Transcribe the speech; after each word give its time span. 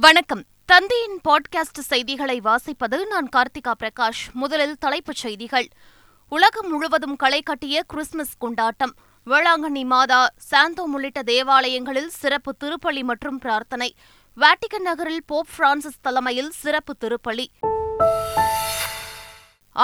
வணக்கம். 0.00 0.44
தந்தையின் 0.64 1.20
பாட்காஸ்ட் 1.28 1.78
செய்திகளை 1.80 2.40
வாசிப்பது 2.40 3.06
நான் 3.06 3.28
கார்த்திகா 3.36 3.72
பிரகாஷ். 3.82 4.32
முதலில் 4.32 4.76
தலைப்புச் 4.78 5.16
செய்திகள். 5.16 5.68
உலகம் 6.28 6.70
முழுவதும் 6.70 7.16
களை 7.16 7.42
கட்டிய 7.42 7.82
கிறிஸ்துமஸ் 7.82 8.34
கொண்டாட்டம். 8.38 8.94
வேளாங்கண்ணி 9.26 9.84
மாதா 9.84 10.30
சாந்தோம் 10.50 10.92
உள்ளிட்ட 10.92 11.22
தேவாலயங்களில் 11.22 12.06
சிறப்பு 12.06 12.56
திருப்பலி 12.64 13.02
மற்றும் 13.02 13.38
பிரார்த்தனை. 13.38 13.94
வாட்டிகன் 14.36 14.82
நகரில் 14.82 15.24
போப் 15.26 15.46
பிரான்சிஸ் 15.56 16.00
தலைமையில் 16.00 16.50
சிறப்பு 16.50 16.96
திருப்பலி. 17.00 17.46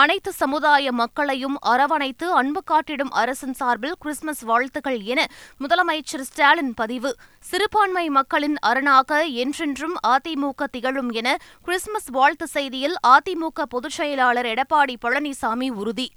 அனைத்து 0.01 0.33
சமுதாய 0.33 0.93
மக்களையும் 0.93 1.57
அரவணைத்து 1.61 2.27
அன்பு 2.33 2.61
காட்டிடும் 2.65 3.11
அரசின் 3.11 3.53
சார்பில் 3.53 3.95
கிறிஸ்துமஸ் 3.99 4.41
வாழ்த்துக்கள் 4.41 5.01
என 5.01 5.27
முதலமைச்சர் 5.61 6.25
ஸ்டாலின் 6.29 6.75
பதிவு. 6.75 7.17
சிறுபான்மை 7.41 8.09
மக்களின் 8.09 8.57
அரணாக 8.61 9.25
என்றென்றும் 9.25 9.97
அதிமுக 10.07 10.65
திகழும் 10.71 11.11
என 11.11 11.37
கிறிஸ்துமஸ் 11.65 12.11
வாழ்த்து 12.11 12.49
செய்தியில் 12.55 12.95
அதிமுக 13.09 13.63
பொதுச் 13.69 13.99
செயலாளர் 13.99 14.47
எடப்பாடி 14.47 14.97
பழனிசாமி 15.05 15.71
உறுதி. 15.71 16.09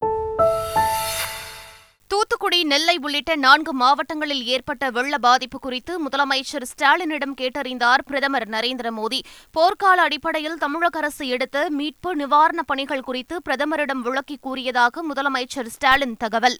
தூத்துக்குடி 2.16 2.64
நெல்லை 2.64 2.98
உள்ளிட்ட 3.02 3.36
நான்கு 3.36 3.74
மாவட்டங்களில் 3.74 4.46
ஏற்பட்ட 4.46 4.90
வெள்ள 4.90 5.18
பாதிப்பு 5.18 5.60
குறித்து 5.60 6.06
முதலமைச்சர் 6.06 6.66
ஸ்டாலினிடம் 6.76 7.34
கேட்டறிந்தார் 7.42 7.98
பிரதமர் 8.06 8.50
நரேந்திர 8.50 8.90
மோடி. 8.98 9.20
போர்க்கால 9.54 10.04
அடிப்படையில் 10.04 10.58
தமிழக 10.58 11.00
அரசு 11.00 11.28
எடுத்த 11.28 11.66
மீட்பு 11.70 12.16
நிவாரணப் 12.16 12.68
பணிகள் 12.68 13.02
குறித்து 13.02 13.42
பிரதமரிடம் 13.50 14.02
விளக்கி 14.02 14.38
கூறியதாக 14.42 15.04
முதலமைச்சர் 15.14 15.66
ஸ்டாலின் 15.66 16.18
தகவல். 16.18 16.59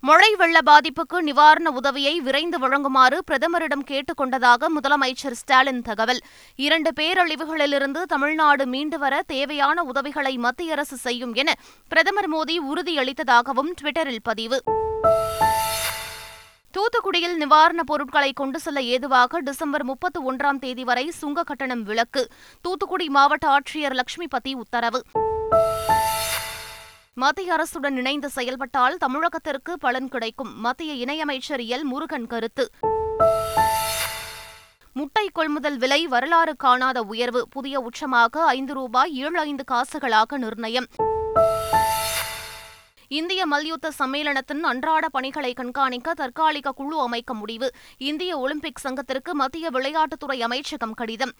மழை 0.00 0.34
வெள்ள 0.34 0.58
பாதிப்புக்கு 0.66 1.20
நிவாரண 1.20 1.70
உதவியை 1.70 2.20
விரைந்து 2.20 2.58
வழங்குமாறு 2.58 3.18
பிரதமரிடம் 3.30 3.84
கேட்டுக் 3.84 4.16
கொண்டதாக 4.16 4.68
முதலமைச்சர் 4.70 5.32
ஸ்டாலின் 5.32 5.82
தகவல். 5.82 6.20
இரண்டு 6.56 6.92
பேரழிவுகளிலிருந்து 7.00 8.02
தமிழ்நாடு 8.02 8.66
மீண்டு 8.66 8.98
வர 8.98 9.22
தேவையான 9.26 9.82
உதவிகளை 9.82 10.36
மத்திய 10.36 10.72
அரசு 10.72 10.96
செய்யும் 10.96 11.34
என 11.34 11.54
பிரதமர் 11.88 12.30
மோடி 12.30 12.56
உறுதியளித்ததாகவும் 12.74 13.72
டுவிட்டரில் 13.82 14.18
பதிவு. 14.22 14.62
தூத்துக்குடியில் 16.78 17.36
நிவாரணப் 17.36 17.86
பொருட்களை 17.86 18.32
கொண்டு 18.32 18.60
செல்ல 18.60 18.82
ஏதுவாக 18.82 19.40
டிசம்பர் 19.40 19.84
முப்பத்தி 19.84 20.20
ஒன்றாம் 20.20 20.58
தேதி 20.58 20.84
வரை 20.84 21.10
சுங்க 21.10 21.42
கட்டணம் 21.42 21.82
விலக்கு. 21.82 22.28
தூத்துக்குடி 22.60 23.08
மாவட்ட 23.08 23.58
ஆட்சியர் 23.58 24.00
லட்சுமிபதி 24.00 24.54
உத்தரவு. 24.54 25.02
மத்திய 27.18 27.54
அரசுடன் 27.54 27.96
இணைந்து 27.96 28.28
செயல்பட்டால் 28.28 28.96
தமிழகத்திற்கு 28.96 29.72
பலன் 29.78 30.08
கிடைக்கும். 30.08 30.60
மத்திய 30.60 31.04
இணையமைச்சர் 31.04 31.66
எல். 31.68 31.82
முருகன் 31.82 32.26
கருத்து. 32.26 32.70
முட்டை 34.92 35.28
கொள்முதல் 35.32 35.78
விலை 35.78 36.06
வரலாறு 36.06 36.56
காணாத 36.56 37.02
உயர்வு. 37.02 37.48
புதிய 37.48 37.80
உச்சமாக 37.80 38.44
ஐந்து 38.46 38.74
ரூபாய் 38.74 39.14
ஏழு 39.14 39.38
ஐந்து 39.38 39.64
காசுகளாக 39.70 40.36
நிர்ணயம். 40.36 40.86
இந்திய 43.08 43.46
மல்யுத்த 43.46 43.90
சம்மேளனத்தின் 43.98 44.60
அன்றாட 44.60 45.08
பணிகளை 45.08 45.52
கண்காணிக்க 45.52 46.14
தற்காலிக 46.14 46.70
குழு 46.70 47.00
அமைக்க 47.00 47.34
முடிவு. 47.34 47.72
இந்திய 47.96 48.38
ஒலிம்பிக் 48.38 48.78
சங்கத்திற்கு 48.78 49.34
மத்திய 49.34 49.70
விளையாட்டுத்துறை 49.70 50.40
அமைச்சகம் 50.40 50.94
கடிதம். 50.94 51.32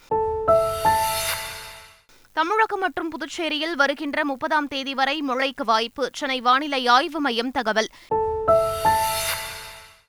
தமிழகம் 2.39 2.81
மற்றும் 2.81 3.08
புதுச்சேரியில் 3.08 3.75
வருகின்ற 3.77 4.25
முப்பதாம் 4.25 4.69
தேதி 4.69 4.94
வரை 4.94 5.20
மழைக்கு 5.20 5.64
வாய்ப்பு. 5.64 6.11
சென்னை 6.12 6.41
வானிலை 6.41 6.86
ஆய்வு 6.86 7.20
மையம் 7.20 7.50
தகவல். 7.50 7.89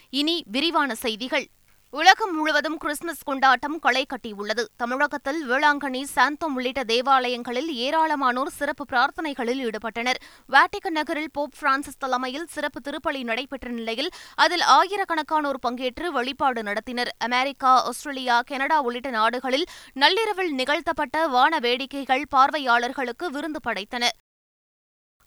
இனி 0.09 0.43
விரிவான 0.51 0.95
செய்திகள். 0.95 1.47
உலகம் 1.91 2.35
முழுவதும் 2.35 2.77
கிறிஸ்துமஸ் 2.77 3.23
கொண்டாட்டம் 3.23 3.79
களை 3.79 4.05
கட்டியுள்ளது. 4.05 4.63
தமிழகத்தில் 4.77 5.49
வேளாங்கண்ணி 5.49 6.03
சாந்தோம் 6.15 6.55
உள்ளிட்ட 6.55 6.83
தேவாலயங்களில் 6.83 7.69
ஏராளமானோர் 7.85 8.51
சிறப்பு 8.57 8.85
பிரார்த்தனைகளில் 8.91 9.61
ஈடுபட்டனர். 9.63 10.19
வேட்டிக்கன் 10.49 10.97
நகரில் 10.99 11.31
போப் 11.31 11.53
பிரான்சிஸ் 11.59 11.97
தலைமையில் 11.97 12.45
சிறப்பு 12.45 12.79
திருப்பலி 12.83 13.23
நடைபெற்ற 13.23 13.69
நிலையில் 13.69 14.09
அதில் 14.35 14.65
ஆயிரக்கணக்கானோர் 14.77 15.61
பங்கேற்று 15.67 16.07
வழிபாடு 16.07 16.61
நடத்தினர். 16.61 17.11
அமெரிக்கா 17.17 17.83
ஆஸ்திரேலியா 17.83 18.41
கனடா 18.41 18.81
உள்ளிட்ட 18.81 19.09
நாடுகளில் 19.09 19.67
நள்ளிரவில் 19.93 20.53
நிகழ்த்தப்பட்ட 20.53 21.27
வான 21.27 21.59
வேடிக்கைகள் 21.59 22.25
பார்வையாளர்களுக்கு 22.29 23.31
விருந்து 23.31 23.59
படைத்தன. 23.67 24.07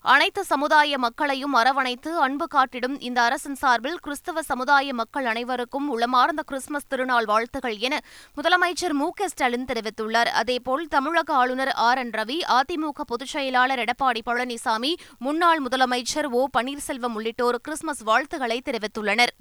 அனைத்து 0.05 0.45
சமுதாய 0.45 0.99
மக்களையும் 0.99 1.53
அரவணைத்து 1.55 2.19
அன்பு 2.19 2.47
காட்டிடும் 2.47 3.01
இந்த 3.01 3.23
அரசின் 3.23 3.55
சார்பில் 3.55 3.99
கிறிஸ்தவ 4.01 4.43
சமுதாய 4.43 4.95
மக்கள் 4.95 5.25
அனைவருக்கும் 5.25 5.89
உளமார்ந்த 5.91 6.43
கிறிஸ்துமஸ் 6.47 6.89
திருநாள் 6.89 7.25
வாழ்த்துகள் 7.25 7.77
என 7.79 8.01
முதலமைச்சர் 8.37 8.93
மு 8.93 9.11
க 9.11 9.29
ஸ்டாலின் 9.29 9.65
தெரிவித்துள்ளார். 9.65 10.31
அதேபோல் 10.33 10.89
தமிழக 10.89 11.35
ஆளுநர் 11.35 11.71
ஆர் 11.71 11.99
என் 11.99 12.11
ரவி 12.11 12.39
அதிமுக 12.49 13.01
பொதுச் 13.07 13.29
செயலாளர் 13.29 13.79
எடப்பாடி 13.79 14.21
பழனிசாமி 14.27 14.93
முன்னாள் 15.19 15.63
முதலமைச்சர் 15.63 16.31
ஓ 16.31 16.49
பன்னீர்செல்வம் 16.59 17.15
உள்ளிட்டோர் 17.15 17.61
கிறிஸ்துமஸ் 17.63 18.03
வாழ்த்துக்களை 18.03 18.63
தெரிவித்துள்ளனர். 18.65 19.35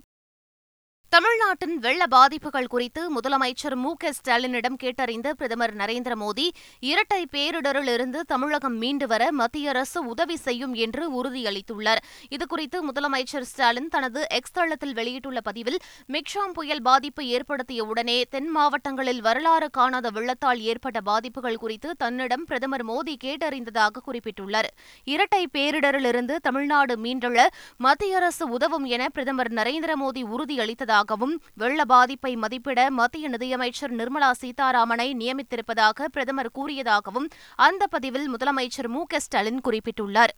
தமிழ்நாட்டின் 1.12 1.78
வெள்ள 1.78 2.08
பாதிப்புகள் 2.08 2.68
குறித்து 2.68 3.02
முதலமைச்சர் 3.14 3.76
மு 3.76 3.94
க 3.94 4.12
ஸ்டாலினிடம் 4.12 4.78
கேட்டறிந்த 4.84 5.32
பிரதமர் 5.32 5.74
நரேந்திர 5.76 6.14
மோடி 6.16 6.46
இரட்டை 6.80 7.28
பேரிடரிலிருந்து 7.32 8.20
தமிழகம் 8.28 8.78
மீண்டு 8.78 9.08
வர 9.08 9.32
மத்திய 9.32 9.70
அரசு 9.70 10.06
உதவி 10.06 10.36
செய்யும் 10.36 10.74
என்று 10.74 11.24
உறுதியளித்துள்ளார். 11.24 12.02
இதுகுறித்து 12.30 12.80
முதலமைச்சர் 12.82 13.42
ஸ்டாலின் 13.42 13.88
தனது 13.88 14.26
எக்ஸ் 14.30 14.52
தளத்தில் 14.52 14.94
வெளியிட்டுள்ள 14.94 15.42
பதிவில் 15.42 15.80
மிக்ஷாம் 16.08 16.54
புயல் 16.54 16.82
பாதிப்பு 16.82 17.26
ஏற்படுத்திய 17.26 17.84
உடனே 17.84 18.24
தென் 18.30 18.50
மாவட்டங்களில் 18.50 19.22
வரலாறு 19.22 19.70
காணாத 19.70 20.10
வெள்ளத்தால் 20.10 20.60
ஏற்பட்ட 20.60 21.02
பாதிப்புகள் 21.02 21.58
குறித்து 21.58 21.92
தன்னிடம் 21.98 22.44
பிரதமர் 22.44 22.86
மோடி 22.86 23.16
கேட்டறிந்ததாக 23.24 24.06
குறிப்பிட்டுள்ளார். 24.08 24.72
இரட்டை 25.04 25.48
பேரிடரிலிருந்து 25.58 26.36
தமிழ்நாடு 26.36 26.96
மீண்டெழ 26.96 27.48
மத்திய 27.78 28.16
அரசு 28.16 28.50
உதவும் 28.50 28.86
என 28.86 29.10
பிரதமர் 29.10 29.54
நரேந்திர 29.54 29.92
மோடி 30.06 30.24
உறுதியளித்ததாக 30.38 31.00
இருப்பதாகவும் 31.02 31.36
வெள்ள 31.54 31.82
பாதிப்பை 31.86 32.34
மதிப்பிட 32.36 32.80
மத்திய 32.92 33.26
நிதியமைச்சர் 33.30 33.94
நிர்மலா 33.96 34.32
சீதாராமனை 34.42 35.08
நியமித்திருப்பதாக 35.22 36.08
பிரதமர் 36.12 36.54
கூறியதாகவும் 36.58 37.28
அந்த 37.58 37.84
பதிவில் 37.88 38.28
முதலமைச்சர் 38.34 38.90
மு 38.90 39.02
ஸ்டாலின் 39.18 39.62
குறிப்பிட்டுள்ளார். 39.68 40.34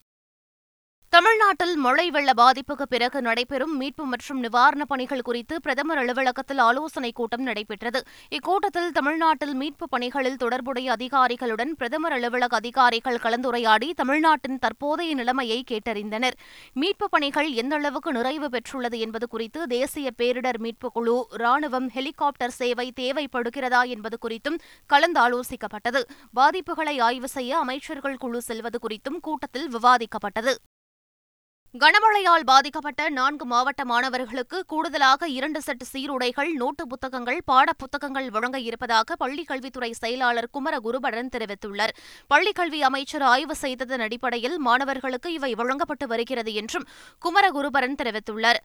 தமிழ்நாட்டில் 1.14 1.76
மழை 1.76 2.10
வெள்ள 2.10 2.32
பாதிப்புக்கு 2.38 2.82
பிறகு 2.90 3.22
நடைபெறும் 3.22 3.78
மீட்பு 3.78 4.06
மற்றும் 4.06 4.44
நிவாரணப் 4.44 4.88
பணிகள் 4.88 5.22
குறித்து 5.22 5.62
பிரதமர் 5.62 5.98
அலுவலகத்தில் 5.98 6.58
ஆலோசனைக் 6.58 7.16
கூட்டம் 7.16 7.42
நடைபெற்றது. 7.42 8.04
இக்கூட்டத்தில் 8.30 8.90
தமிழ்நாட்டில் 8.92 9.56
மீட்புப் 9.56 9.92
பணிகளில் 9.92 10.36
தொடர்புடைய 10.36 10.92
அதிகாரிகளுடன் 10.92 11.76
பிரதமர் 11.76 12.12
அலுவலக 12.12 12.56
அதிகாரிகள் 12.56 13.16
கலந்துரையாடி 13.16 13.94
தமிழ்நாட்டின் 13.94 14.60
தற்போதைய 14.60 15.16
நிலைமையை 15.16 15.64
கேட்டறிந்தனர். 15.72 16.34
மீட்புப் 16.74 17.12
பணிகள் 17.12 17.52
எந்த 17.52 17.76
அளவுக்கு 17.76 18.12
நிறைவு 18.12 18.50
பெற்றுள்ளது 18.50 18.98
என்பது 18.98 19.28
குறித்து 19.28 19.68
தேசிய 19.68 20.10
பேரிடர் 20.18 20.58
மீட்புக் 20.58 20.94
குழு 20.94 21.28
ராணுவம் 21.38 21.90
ஹெலிகாப்டர் 21.90 22.52
சேவை 22.52 22.94
தேவைப்படுகிறதா 23.00 23.88
என்பது 23.88 24.18
குறித்தும் 24.28 24.60
கலந்தாலோசிக்கப்பட்டது. 24.94 26.04
பாதிப்புகளை 26.36 27.02
ஆய்வு 27.02 27.28
செய்ய 27.28 27.58
அமைச்சர்கள் 27.58 28.18
குழு 28.18 28.42
செல்வது 28.42 28.80
குறித்தும் 28.90 29.20
கூட்டத்தில் 29.22 29.70
விவாதிக்கப்பட்டது. 29.70 30.54
கனமழையால் 31.82 32.44
பாதிக்கப்பட்ட 32.46 33.10
நான்கு 33.10 33.46
மாவட்ட 33.46 33.86
மாணவர்களுக்கு 33.86 34.58
கூடுதலாக 34.68 35.28
இரண்டு 35.28 35.62
செட் 35.62 35.84
சீருடைகள் 35.84 36.52
நோட்டு 36.54 36.84
புத்தகங்கள் 36.88 37.40
பாடப்புத்தகங்கள் 37.52 38.28
வழங்க 38.30 38.60
இருப்பதாக 38.60 39.16
பள்ளிக் 39.16 39.48
கல்வித்துறை 39.48 39.90
செயலாளர் 39.92 40.50
குமர 40.52 40.80
குருபரன் 40.80 41.32
தெரிவித்துள்ளார் 41.36 41.94
பள்ளிக்கல்வி 42.28 42.82
அமைச்சர் 42.82 43.26
ஆய்வு 43.32 43.56
செய்ததன் 43.56 44.00
அடிப்படையில் 44.00 44.58
மாணவர்களுக்கு 44.60 45.32
இவை 45.34 45.52
வழங்கப்பட்டு 45.54 46.08
வருகிறது 46.08 46.54
என்றும் 46.54 46.88
குமர 47.20 47.52
குருபரன் 47.52 48.00
தெரிவித்துள்ளார். 48.04 48.62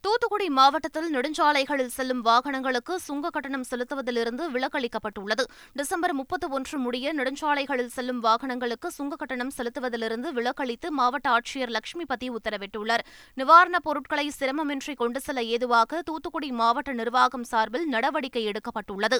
தூத்துக்குடி 0.00 0.48
மாவட்டத்தில் 0.48 1.14
நெடுஞ்சாலைகளில் 1.14 1.86
செல்லும் 1.86 2.20
வாகனங்களுக்கு 2.20 2.98
சுங்க 2.98 3.30
கட்டணம் 3.30 3.64
செலுத்துவதிலிருந்து 3.70 4.44
விலக்களிக்கப்பட்டுள்ளது. 4.50 5.44
டிசம்பர் 5.72 6.12
முப்பத்து 6.12 6.48
ஒன்று 6.48 6.78
முடிய 6.78 7.14
நெடுஞ்சாலைகளில் 7.14 7.86
செல்லும் 7.86 8.20
வாகனங்களுக்கு 8.20 8.90
சுங்க 8.90 9.16
கட்டணம் 9.16 9.50
செலுத்துவதிலிருந்து 9.56 10.30
விலக்களித்து 10.32 10.88
மாவட்ட 10.88 11.30
ஆட்சியர் 11.30 11.74
லட்சுமிபதி 11.76 12.30
உத்தரவிட்டுள்ளார். 12.30 13.04
நிவாரணப் 13.36 13.84
பொருட்களை 13.84 14.30
சிரமமின்றி 14.40 14.96
கொண்டு 14.96 15.20
செல்ல 15.20 15.42
ஏதுவாக 15.42 16.02
தூத்துக்குடி 16.02 16.50
மாவட்ட 16.52 16.92
நிர்வாகம் 16.92 17.44
சார்பில் 17.44 17.88
நடவடிக்கை 17.88 18.46
எடுக்கப்பட்டுள்ளது. 18.46 19.18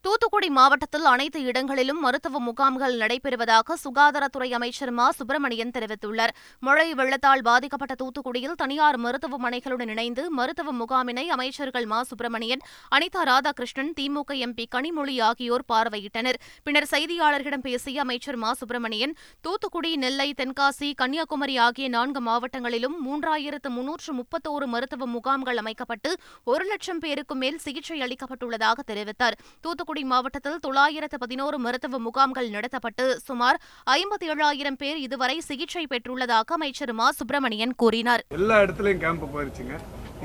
தூத்துக்குடி 0.00 0.48
மாவட்டத்தில் 0.50 1.04
அனைத்து 1.04 1.42
இடங்களிலும் 1.42 2.00
மருத்துவ 2.00 2.38
முகாம்கள் 2.38 2.96
நடைபெறுவதாக 2.96 3.74
சுகாதாரத்துறை 3.84 4.52
அமைச்சர் 4.52 4.90
மா. 4.90 5.10
சுப்பிரமணியன் 5.10 5.70
தெரிவித்துள்ளார். 5.70 6.32
மழை 6.60 6.94
வெள்ளத்தால் 6.94 7.42
பாதிக்கப்பட்ட 7.42 7.94
தூத்துக்குடியில் 7.94 8.54
தனியார் 8.56 8.98
மருத்துவமனைகளுடன் 9.00 9.88
இணைந்து 9.88 10.30
மருத்துவ 10.30 10.72
முகாமினை 10.72 11.24
அமைச்சர்கள் 11.28 11.86
மா. 11.86 12.02
சுப்பிரமணியன் 12.02 12.62
அனிதா 12.96 13.24
ராதாகிருஷ்ணன் 13.30 13.92
திமுக 14.00 14.36
எம்பி 14.46 14.66
கனிமொழி 14.74 15.22
ஆகியோர் 15.22 15.64
பார்வையிட்டனர். 15.72 16.38
பின்னர் 16.62 16.88
செய்தியாளர்களிடம் 16.90 17.64
பேசிய 17.66 18.00
அமைச்சர் 18.00 18.36
மா. 18.36 18.52
சுப்பிரமணியன் 18.52 19.16
தூத்துக்குடி 19.40 19.96
நெல்லை 19.96 20.34
தென்காசி 20.36 20.94
கன்னியாகுமரி 20.94 21.56
ஆகிய 21.56 21.88
நான்கு 21.88 22.22
மாவட்டங்களிலும் 22.22 22.96
மூன்றாயிரத்து 23.06 23.68
முன்னூற்று 23.68 24.14
முப்பத்தோரு 24.14 24.66
மருத்துவ 24.66 25.06
முகாம்கள் 25.06 25.56
அமைக்கப்பட்டு 25.56 26.16
ஒரு 26.44 26.64
லட்சம் 26.64 26.98
பேருக்கும் 26.98 27.38
மேல் 27.38 27.58
சிகிச்சை 27.58 28.00
அளிக்கப்பட்டுள்ளதாக 28.00 28.78
தெரிவித்தார். 28.86 29.38
தூத்துக்குடி 29.88 30.12
மாவட்டத்தில் 30.12 30.62
தொள்ளாயிரத்து 30.64 31.16
பதினோரு 31.22 31.56
மருத்துவ 31.64 31.98
முகாம்கள் 32.06 32.48
நடத்தப்பட்டு 32.54 33.04
சுமார் 33.28 33.56
ஐம்பத்தி 33.94 34.26
ஏழாயிரம் 34.32 34.76
பேர் 34.82 34.98
இதுவரை 35.04 35.36
சிகிச்சை 35.46 35.84
பெற்றுள்ளதாக 35.92 36.52
அமைச்சர் 36.56 36.92
மா. 36.98 37.06
சுப்பிரமணியன் 37.18 37.72
கூறினார். 37.82 38.22
எல்லா 38.38 38.56
இடத்துலையும் 38.64 39.02
கேம்ப் 39.04 39.24
போயிருச்சுங்க. 39.34 39.76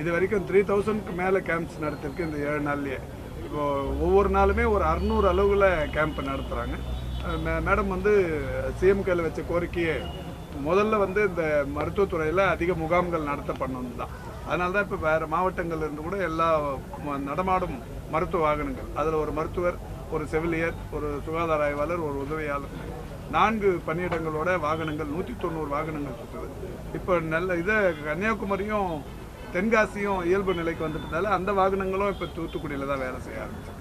இது 0.01 0.09
வரைக்கும் 0.15 0.45
த்ரீ 0.49 0.61
தௌசண்ட்க்கு 0.71 1.13
மேலே 1.21 1.41
கேம்ப்ஸ் 1.49 1.79
நடத்திருக்கு 1.85 2.27
இந்த 2.27 2.37
ஏழு 2.49 2.61
நாள்லயே. 2.67 2.99
இப்போ 3.45 3.61
ஒவ்வொரு 4.07 4.31
நாளுமே 4.37 4.65
ஒரு 4.75 4.85
அறுநூறு 4.91 5.29
அளவில் 5.33 5.67
கேம்ப் 5.97 6.21
நடத்துகிறாங்க 6.31 6.75
மேடம் 7.69 7.93
வந்து 7.95 8.13
சிஎம்கேல 8.81 9.25
வச்ச 9.27 9.41
கோரிக்கையை 9.53 9.97
முதல்ல 10.67 10.97
வந்து 11.05 11.21
இந்த 11.31 11.43
மருத்துவத்துறையில் 11.77 12.45
அதிக 12.53 12.73
முகாம்கள் 12.83 13.29
நடத்தப்படணும் 13.31 13.99
தான். 14.03 14.13
அதனால 14.45 14.71
தான் 14.71 14.85
இப்போ 14.85 14.99
வேறு 15.03 15.25
மாவட்டங்கள்ல 15.27 15.85
இருந்து 15.85 16.01
கூட 16.01 16.17
எல்லா 16.23 16.47
ம- 17.05 17.21
நடமாடும் 17.27 17.75
மருத்துவ 18.11 18.41
வாகனங்கள். 18.43 18.89
அதில் 18.95 19.21
ஒரு 19.21 19.31
மருத்துவர் 19.31 19.77
ஒரு 20.11 20.23
செவிலியர் 20.27 20.77
ஒரு 20.91 21.07
சுகாதார 21.25 21.61
ஆய்வாளர் 21.63 22.05
ஒரு 22.07 22.17
உதவியாளர். 22.23 22.73
நான்கு 23.31 23.69
பணியிடங்களோட 23.87 24.49
வாகனங்கள் 24.61 25.13
நூற்றி 25.13 25.33
தொண்ணூறு 25.37 25.69
வாகனங்கள் 25.69 26.19
சுற்றுது 26.19 26.49
இப்போ 26.93 27.13
நல்ல 27.29 27.55
இதை 27.55 27.77
கன்னியாகுமரியும் 28.03 28.91
தென்காசியும் 29.53 30.21
இயல்பு 30.25 30.53
நிலைக்கு 30.53 30.85
வந்துட்டதால 30.85 31.31
அந்த 31.35 31.51
வாகனங்களும் 31.57 32.13
இப்போ 32.13 32.27
தூத்துக்குடியில் 32.35 32.91
தான் 32.91 33.03
வேலை 33.03 33.19
செய்ய 33.21 33.43
ஆரம்பிச்சு 33.43 33.73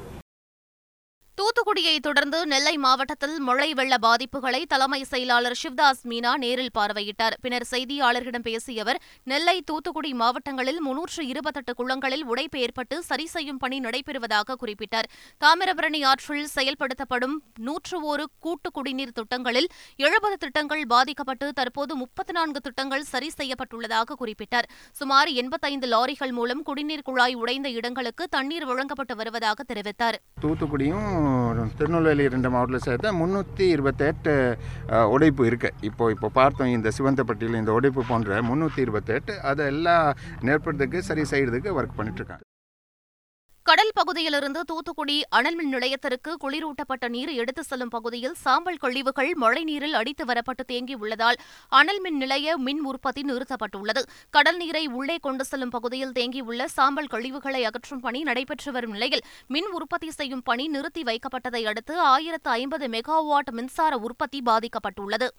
தூத்துக்குடியை 1.43 1.95
தொடர்ந்து 1.99 2.39
நெல்லை 2.51 2.73
மாவட்டத்தில் 2.83 3.35
மழை 3.47 3.69
வெள்ள 3.79 3.95
பாதிப்புகளை 4.05 4.61
தலைமை 4.73 5.01
செயலாளர் 5.13 5.57
சிவ்தாஸ் 5.61 6.03
மீனா 6.11 6.33
நேரில் 6.43 6.75
பார்வையிட்டார். 6.79 7.35
பின்னர் 7.45 7.67
செய்தியாளர்களிடம் 7.71 8.45
பேசிய 8.49 8.83
அவர் 8.85 8.99
நெல்லை 9.31 9.55
தூத்துக்குடி 9.71 10.11
மாவட்டங்களில் 10.21 10.79
முன்னூற்று 10.87 11.23
இருபத்தெட்டு 11.31 11.73
குளங்களில் 11.81 12.23
உடைப்பு 12.33 12.59
ஏற்பட்டு 12.65 12.99
சரி 13.09 13.27
செய்யும் 13.35 13.59
பணி 13.65 13.79
நடைபெறுவதாக 13.87 14.57
குறிப்பிட்டார். 14.63 15.09
தாமிரபரணி 15.45 16.01
ஆற்றில் 16.11 16.53
செயல்படுத்தப்படும் 16.57 17.37
நூற்று 17.69 17.99
ஒரு 18.13 18.27
கூட்டு 18.47 18.71
குடிநீர் 18.79 19.17
திட்டங்களில் 19.19 19.69
எழுபது 20.09 20.39
திட்டங்கள் 20.45 20.85
பாதிக்கப்பட்டு 20.95 21.49
தற்போது 21.61 21.97
முப்பத்தி 22.05 22.35
நான்கு 22.39 22.63
திட்டங்கள் 22.69 23.05
சரி 23.13 23.33
செய்யப்பட்டுள்ளதாக 23.41 24.19
குறிப்பிட்டார். 24.23 24.71
சுமார் 25.01 25.33
எண்பத்தைந்து 25.43 25.91
லாரிகள் 25.97 26.37
மூலம் 26.41 26.63
குடிநீர் 26.71 27.07
குழாய் 27.11 27.37
உடைந்த 27.43 27.71
இடங்களுக்கு 27.81 28.27
தண்ணீர் 28.39 28.69
வழங்கப்பட்டு 28.73 29.17
வருவதாக 29.23 29.61
தெரிவித்தார். 29.73 30.21
தூத்துக்குடியும் 30.43 31.09
திருநெல்வேலி 31.77 32.27
ரெண்டு 32.29 32.51
மாவட்டத்தில் 32.51 32.87
சேர்த்த 32.89 33.13
முந்நூற்றி 33.13 33.67
இருபத்தெட்டு 33.69 34.35
உடைப்பு 35.09 35.45
இருக்குது 35.51 35.77
இப்போ 35.83 36.11
இப்போ 36.11 36.31
பார்த்தோம் 36.35 36.73
இந்த 36.73 36.93
சிவந்தப்பட்டியில் 36.99 37.61
இந்த 37.63 37.73
உடைப்பு 37.73 38.05
போன்ற 38.09 38.41
முந்நூற்றி 38.43 38.83
இருபத்தெட்டு 38.83 39.35
அதை 39.43 39.67
எல்லாம் 39.67 40.07
நேர்படுறதுக்கு 40.43 41.01
சரி 41.03 41.25
செய்கிறதுக்கு 41.31 41.77
ஒர்க் 41.79 41.99
பண்ணிட்டுருக்காங்க 41.99 42.47
கடல் 43.67 43.91
பகுதியிலிருந்து 43.95 44.61
தூத்துக்குடி 44.65 45.17
அனல் 45.37 45.55
மின் 45.55 45.69
நிலையத்திற்கு 45.69 46.31
குளிரூட்டப்பட்ட 46.45 47.09
நீர் 47.09 47.31
எடுத்துச் 47.33 47.69
செல்லும் 47.69 47.93
பகுதியில் 47.95 48.35
சாம்பல் 48.35 48.81
கழிவுகள் 48.85 49.31
மழைநீரில் 49.43 49.95
அடித்து 49.99 50.25
வரப்பட்டு 50.25 50.65
தேங்கியுள்ளதால் 50.73 51.39
அனல் 51.69 52.01
மின் 52.01 52.17
நிலைய 52.17 52.57
மின் 52.57 52.83
உற்பத்தி 52.85 53.23
நிறுத்தப்பட்டுள்ளது. 53.23 54.03
கடல் 54.31 54.57
நீரை 54.57 54.87
உள்ளே 54.87 55.17
கொண்டு 55.19 55.45
செல்லும் 55.45 55.71
பகுதியில் 55.71 56.17
தேங்கியுள்ள 56.19 56.65
சாம்பல் 56.65 57.13
கழிவுகளை 57.15 57.63
அகற்றும் 57.71 58.01
பணி 58.01 58.23
நடைபெற்று 58.23 58.73
வரும் 58.73 58.91
நிலையில் 58.91 59.25
மின் 59.47 59.71
உற்பத்தி 59.71 60.11
செய்யும் 60.11 60.43
பணி 60.43 60.67
நிறுத்தி 60.69 61.03
வைக்கப்பட்டதை 61.03 61.65
அடுத்து 61.65 62.01
ஆயிரத்து 62.01 62.51
ஐம்பது 62.51 62.89
மெகாவாட் 62.89 63.55
மின்சார 63.61 63.97
உற்பத்தி 64.09 64.43
பாதிக்கப்பட்டுள்ளது. 64.51 65.31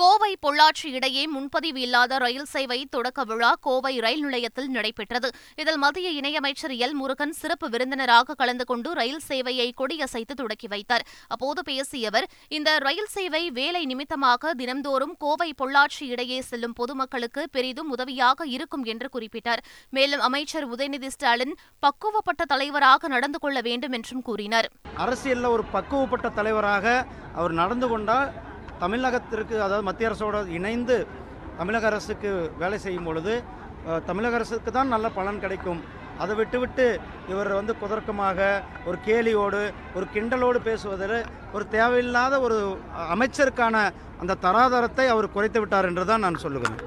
கோவை 0.00 0.32
பொள்ளாச்சி 0.44 0.88
இடையே 0.96 1.22
முன்பதிவு 1.26 1.80
இல்லாத 1.84 2.18
ரயில் 2.18 2.48
சேவை 2.50 2.86
தொடக்க 2.90 3.20
விழா 3.24 3.50
கோவை 3.60 3.98
ரயில் 4.04 4.20
நிலையத்தில் 4.20 4.68
நடைபெற்றது. 4.74 5.28
இதில் 5.60 5.78
மத்திய 5.84 6.08
இணையமைச்சர் 6.20 6.74
எல். 6.84 6.94
முருகன் 7.00 7.34
சிறப்பு 7.38 7.68
விருந்தினராக 7.68 8.34
கலந்து 8.34 8.64
கொண்டு 8.64 8.92
ரயில் 8.92 9.24
சேவையை 9.28 9.66
கொடியசைத்து 9.80 10.34
தொடக்கி 10.40 10.68
வைத்தார். 10.68 11.04
அப்போது 11.26 11.62
பேசிய 11.62 12.08
அவர் 12.08 12.26
இந்த 12.48 12.78
ரயில் 12.78 13.10
சேவை 13.14 13.50
வேலை 13.50 13.82
நிமித்தமாக 13.84 14.54
தினம்தோறும் 14.54 15.14
கோவை 15.18 15.50
பொள்ளாச்சி 15.62 16.04
இடையே 16.14 16.40
செல்லும் 16.40 16.76
பொதுமக்களுக்கு 16.80 17.44
பெரிதும் 17.50 17.90
உதவியாக 17.90 18.46
இருக்கும் 18.46 18.84
என்று 18.84 19.08
குறிப்பிட்டார். 19.16 19.62
மேலும் 19.90 20.20
அமைச்சர் 20.20 20.68
உதயநிதி 20.74 21.10
ஸ்டாலின் 21.16 21.56
பக்குவப்பட்ட 21.86 22.44
தலைவராக 22.54 23.08
நடந்து 23.08 23.38
கொள்ள 23.38 23.60
வேண்டும் 23.60 23.92
என்றும் 23.92 24.22
கூறினார். 24.22 24.68
அரசியலில் 24.94 25.54
ஒரு 25.56 25.64
பக்குவப்பட்ட 25.72 26.30
தலைவராக 26.40 26.86
அவர் 27.34 27.52
நடந்து 27.52 27.88
கொண்டால் 27.88 28.30
தமிழகத்திற்கு 28.82 29.54
அதாவது 29.66 29.86
மத்திய 29.88 30.08
அரசோடு 30.10 30.40
இணைந்து 30.58 30.96
தமிழக 31.58 31.86
அரசுக்கு 31.86 32.30
வேலை 32.58 32.78
செய்யும் 32.78 33.08
பொழுது 33.08 33.32
தமிழக 34.06 34.36
அரசுக்கு 34.38 34.70
தான் 34.72 34.92
நல்ல 34.94 35.06
பலன் 35.10 35.40
கிடைக்கும். 35.44 35.80
அதை 36.22 36.34
விட்டுவிட்டு 36.36 36.86
இவர் 37.28 37.50
வந்து 37.58 37.72
குதர்க்கமாக 37.80 38.38
ஒரு 38.86 38.98
கேலியோடு 39.06 39.60
ஒரு 39.94 40.06
கிண்டலோடு 40.14 40.58
பேசுவதில் 40.58 41.18
ஒரு 41.52 41.64
தேவையில்லாத 41.68 42.40
ஒரு 42.40 42.56
அமைச்சருக்கான 43.14 43.76
அந்த 44.20 44.38
தராதரத்தை 44.44 45.06
அவர் 45.08 45.34
குறைத்து 45.36 45.60
விட்டார் 45.60 45.88
என்று 45.90 46.04
தான் 46.04 46.24
நான் 46.26 46.42
சொல்லுகிறேன் 46.44 46.78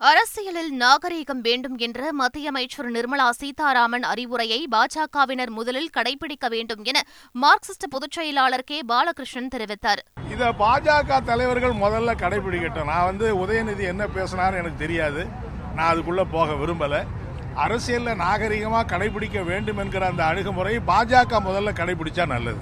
அரசியலில் 0.00 0.72
நாகரீகம் 0.80 1.40
வேண்டும் 1.40 1.76
என்ற 1.78 2.12
மத்திய 2.12 2.48
அமைச்சர் 2.48 2.88
நிர்மலா 2.90 3.28
சீதாராமன் 3.40 4.02
அறிவுரையை 4.02 4.60
பாஜகவினர் 4.72 5.52
முதலில் 5.58 5.92
கடைபிடிக்க 5.96 6.48
வேண்டும் 6.48 6.82
என 6.84 7.04
மார்க்சிஸ்ட் 7.34 7.86
பொதுச் 7.90 8.16
செயலாளர் 8.18 8.64
கே. 8.64 8.78
பாலகிருஷ்ணன் 8.82 9.52
தெரிவித்தார். 9.54 10.02
இதை 10.32 10.48
பாஜக 10.62 11.22
தலைவர்கள் 11.22 11.80
முதல்ல 11.84 12.12
கடைபிடிக்கட்டும். 12.22 12.90
நான் 12.92 13.08
வந்து 13.10 13.26
உதயநிதி 13.44 13.84
என்ன 13.92 14.04
பேசினாரு 14.16 14.60
எனக்கு 14.60 14.82
தெரியாது. 14.84 15.22
நான் 15.76 15.90
அதுக்குள்ள 15.92 16.22
போக 16.30 16.52
விரும்பலை. 16.52 17.00
அரசியலில் 17.54 18.20
நாகரிகமாக 18.24 18.90
கடைபிடிக்க 18.92 19.40
வேண்டும் 19.44 19.80
என்கிற 19.82 20.06
அந்த 20.06 20.22
அணுகுமுறை 20.24 20.74
பாஜக 20.92 21.40
முதல்ல 21.48 21.72
கடைபிடிச்சா 21.80 22.26
நல்லது. 22.26 22.60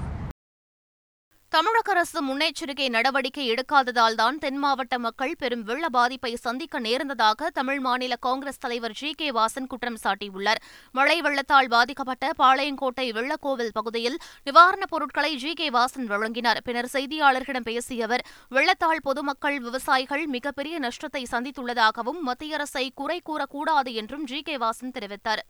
தமிழக 1.53 1.91
அரசு 1.91 2.19
முன்னெச்சரிக்கை 2.23 2.89
நடவடிக்கை 2.89 3.45
எடுக்காததால் 3.53 4.15
தான் 4.15 4.39
தென் 4.39 4.57
மாவட்ட 4.57 4.99
மக்கள் 4.99 5.33
பெரும் 5.39 5.63
வெள்ள 5.63 5.89
பாதிப்பை 5.89 6.37
சந்திக்க 6.37 6.79
நேர்ந்ததாக 6.79 7.51
தமிழ் 7.51 7.81
மாநில 7.81 8.17
காங்கிரஸ் 8.17 8.59
தலைவர் 8.59 8.93
ஜி. 8.93 9.13
கே. 9.13 9.31
வாசன் 9.31 9.67
குற்றம் 9.67 9.99
சாட்டியுள்ளார். 10.05 10.61
மழை 10.93 11.21
வெள்ளத்தால் 11.21 11.69
பாதிக்கப்பட்ட 11.69 12.31
பாளையங்கோட்டை 12.39 13.07
வெள்ளக்கோவில் 13.13 13.73
பகுதியில் 13.73 14.19
நிவாரணப் 14.45 14.91
பொருட்களை 14.91 15.37
ஜி. 15.37 15.55
கே. 15.55 15.71
வாசன் 15.71 16.05
வழங்கினார். 16.05 16.63
பின்னர் 16.65 16.93
செய்தியாளர்களிடம் 16.93 17.69
பேசிய 17.71 18.05
அவர் 18.05 18.27
வெள்ளத்தால் 18.49 19.01
பொதுமக்கள் 19.03 19.61
விவசாயிகள் 19.61 20.27
மிகப்பெரிய 20.27 20.79
நஷ்டத்தை 20.79 21.27
சந்தித்துள்ளதாகவும் 21.31 22.21
மத்திய 22.21 22.55
அரசை 22.55 22.91
குறை 22.95 23.23
கூறக்கூடாது 23.31 23.93
என்றும் 23.93 24.25
ஜி. 24.25 24.43
கே. 24.43 24.57
வாசன் 24.57 24.97
தெரிவித்தார். 24.99 25.45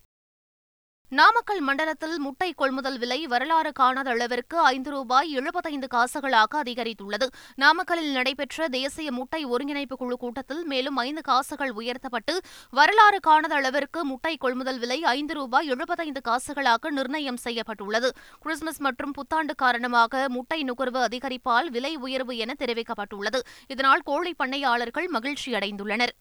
நாமக்கல் 1.19 1.61
மண்டலத்தில் 1.61 2.19
முட்டை 2.19 2.53
கொள்முதல் 2.53 2.99
விலை 2.99 3.27
வரலாறு 3.27 3.73
காணாத 3.73 4.11
அளவிற்கு 4.11 4.59
ஐந்து 4.59 4.91
ரூபாய் 4.91 5.31
எழுபத்தைந்து 5.31 5.87
காசுகளாக 5.95 6.59
அதிகரித்துள்ளது. 6.63 7.27
நாமக்கல்லில் 7.63 8.13
நடைபெற்ற 8.13 8.69
தேசிய 8.69 9.13
முட்டை 9.13 9.45
ஒருங்கிணைப்பு 9.45 9.97
குழு 9.97 10.17
கூட்டத்தில் 10.17 10.63
மேலும் 10.65 10.97
ஐந்து 10.97 11.23
காசுகள் 11.23 11.73
உயர்த்தப்பட்டு 11.73 12.41
வரலாறு 12.71 13.21
காணாத 13.21 13.55
அளவிற்கு 13.55 14.05
முட்டை 14.05 14.37
கொள்முதல் 14.37 14.79
விலை 14.79 15.05
ஐந்து 15.05 15.35
ரூபாய் 15.35 15.67
எழுபத்தைந்து 15.67 16.23
காசுகளாக 16.29 16.91
நிர்ணயம் 16.91 17.43
செய்யப்பட்டுள்ளது. 17.47 18.11
கிறிஸ்துமஸ் 18.41 18.81
மற்றும் 18.81 19.13
புத்தாண்டு 19.13 19.55
காரணமாக 19.55 20.25
முட்டை 20.29 20.63
நுகர்வு 20.63 21.09
அதிகரிப்பால் 21.09 21.71
விலை 21.71 21.97
உயர்வு 21.97 22.37
என 22.37 22.55
தெரிவிக்கப்பட்டுள்ளது. 22.59 23.41
இதனால் 23.67 24.01
கோழி 24.05 24.35
பண்ணையாளர்கள் 24.39 25.11
மகிழ்ச்சியடைந்துள்ளனர். 25.13 26.17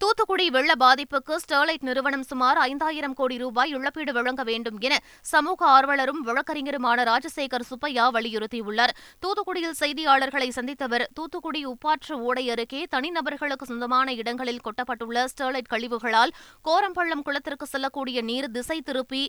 தூத்துக்குடி 0.00 0.46
வெள்ள 0.54 0.72
பாதிப்புக்கு 0.80 1.34
ஸ்டெர்லைட் 1.42 1.84
நிறுவனம் 1.88 2.24
சுமார் 2.30 2.58
ஐந்தாயிரம் 2.58 3.14
கோடி 3.18 3.36
ரூபாய் 3.42 3.70
இழப்பீடு 3.76 4.12
வழங்க 4.12 4.42
வேண்டும் 4.42 4.78
என 4.86 4.94
சமூக 5.30 5.66
ஆர்வலரும் 5.66 6.20
வழக்கறிஞருமான 6.26 7.04
ராஜசேகர் 7.10 7.64
சுப்பையா 7.70 8.04
வலியுறுத்தியுள்ளார். 8.16 8.92
தூத்துக்குடியில் 9.22 9.76
செய்தியாளர்களை 9.80 10.48
சந்தித்தவர் 10.58 11.04
தூத்துக்குடி 11.18 11.60
உப்பாற்று 11.66 12.14
ஓடை 12.28 12.44
அருகே 12.50 12.80
தனிநபர்களுக்கு 12.94 13.68
சொந்தமான 13.70 14.12
இடங்களில் 14.12 14.60
கொட்டப்பட்டுள்ள 14.66 15.24
ஸ்டெர்லைட் 15.32 15.70
கழிவுகளால் 15.74 16.34
கோரம்பள்ளம் 16.68 17.24
குளத்திற்கு 17.28 17.66
செல்லக்கூடிய 17.66 18.20
நீர் 18.22 18.50
திசை 18.50 18.78
திருப்பி 18.80 19.22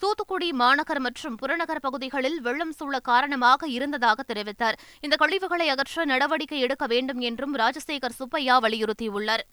தூத்துக்குடி 0.00 0.48
மாநகர் 0.62 1.00
மற்றும் 1.00 1.36
புறநகர் 1.36 1.84
பகுதிகளில் 1.88 2.38
வெள்ளம் 2.40 2.72
சூழ 2.72 2.94
காரணமாக 3.10 3.68
இருந்ததாக 3.68 4.24
தெரிவித்தார். 4.32 4.78
இந்த 5.00 5.16
கழிவுகளை 5.16 5.68
அகற்ற 5.68 6.04
நடவடிக்கை 6.04 6.60
எடுக்க 6.60 6.86
வேண்டும் 6.86 7.22
என்றும் 7.30 7.56
ராஜசேகர் 7.56 8.18
சுப்பையா 8.20 8.56
வலியுறுத்தியுள்ளார். 8.66 9.44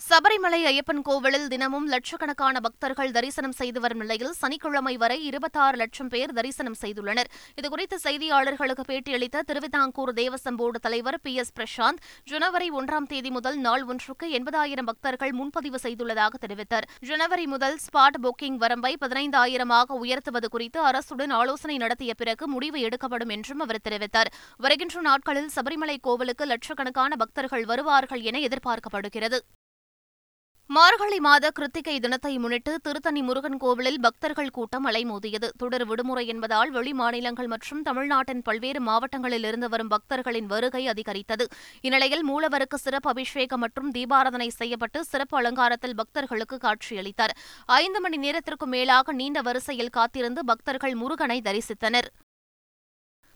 சபரிமலை 0.00 0.58
ஐயப்பன் 0.68 1.00
கோவிலில் 1.02 1.46
தினமும் 1.48 1.86
லட்சக்கணக்கான 1.92 2.60
பக்தர்கள் 2.60 3.10
தரிசனம் 3.10 3.54
செய்து 3.58 3.80
வரும் 3.80 3.98
நிலையில் 3.98 4.32
சனிக்கிழமை 4.32 4.96
வரை 4.96 5.16
இருபத்தாறு 5.24 5.76
லட்சம் 5.76 6.08
பேர் 6.08 6.32
தரிசனம் 6.32 6.76
செய்துள்ளனர். 6.80 7.28
இதுகுறித்து 7.60 7.96
செய்தியாளர்களுக்கு 8.04 8.84
பேட்டியளித்த 8.90 9.42
திருவிதாங்கூர் 9.48 10.12
தேவசம் 10.20 10.58
போர்டு 10.60 10.78
தலைவர் 10.78 11.18
பி 11.22 11.34
எஸ் 11.34 11.52
பிரசாந்த் 11.58 12.02
ஜனவரி 12.24 12.68
ஒன்றாம் 12.70 13.08
தேதி 13.12 13.30
முதல் 13.30 13.56
நாள் 13.56 13.84
ஒன்றுக்கு 13.84 14.28
எண்பதாயிரம் 14.38 14.88
பக்தர்கள் 14.90 15.32
முன்பதிவு 15.32 15.80
செய்துள்ளதாக 15.82 16.42
தெரிவித்தார். 16.44 16.88
ஜனவரி 17.00 17.46
முதல் 17.46 17.78
ஸ்பாட் 17.86 18.20
புக்கிங் 18.26 18.56
வரம்பை 18.56 18.96
பதினைந்தாயிரமாக 19.06 19.98
உயர்த்துவது 20.04 20.48
குறித்து 20.48 20.80
அரசுடன் 20.90 21.34
ஆலோசனை 21.40 21.76
நடத்திய 21.76 22.14
பிறகு 22.14 22.48
முடிவு 22.48 22.80
எடுக்கப்படும் 22.80 23.28
என்றும் 23.28 23.60
அவர் 23.60 23.84
தெரிவித்தார். 23.88 24.32
வருகின்ற 24.56 25.00
நாட்களில் 25.00 25.50
சபரிமலை 25.56 25.98
கோவிலுக்கு 26.00 26.44
லட்சக்கணக்கான 26.44 27.16
பக்தர்கள் 27.16 27.64
வருவார்கள் 27.64 28.20
என 28.20 28.38
எதிர்பார்க்கப்படுகிறது. 28.38 29.40
மார்கழி 30.70 31.20
மாத 31.20 31.50
கிருத்திகை 31.50 31.94
தினத்தை 32.00 32.38
முன்னிட்டு 32.38 32.78
திருத்தணி 32.84 33.22
முருகன் 33.22 33.56
கோவிலில் 33.56 33.98
பக்தர்கள் 34.00 34.50
கூட்டம் 34.50 34.86
அலைமோதியது. 34.86 35.48
தொடர் 35.56 35.84
விடுமுறை 35.86 36.26
என்பதால் 36.26 36.70
வெளி 36.70 36.92
மாநிலங்கள் 36.92 37.46
மற்றும் 37.46 37.82
தமிழ்நாட்டின் 37.82 38.42
பல்வேறு 38.42 38.80
மாவட்டங்களில் 38.80 39.44
இருந்து 39.44 39.68
வரும் 39.68 39.88
பக்தர்களின் 39.88 40.46
வருகை 40.46 40.82
அதிகரித்தது. 40.86 41.46
இந்நிலையில் 41.80 42.24
மூலவருக்கு 42.24 42.74
சிறப்பு 42.74 43.10
அபிஷேகம் 43.10 43.60
மற்றும் 43.60 43.90
தீபாராதனை 43.90 44.48
செய்யப்பட்டு 44.48 45.04
சிறப்பு 45.04 45.36
அலங்காரத்தில் 45.36 45.94
பக்தர்களுக்கு 45.94 46.58
காட்சியளித்தார். 46.66 47.34
ஐந்து 47.66 48.00
மணி 48.00 48.16
நேரத்திற்கும் 48.16 48.68
மேலாக 48.68 49.12
நீண்ட 49.12 49.40
வரிசையில் 49.42 49.96
காத்திருந்து 50.00 50.44
பக்தர்கள் 50.44 50.94
முருகனை 50.94 51.40
தரிசித்தனர். 51.44 52.10